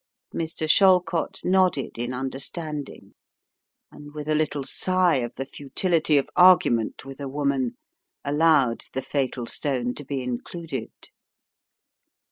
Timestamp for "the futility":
5.35-6.17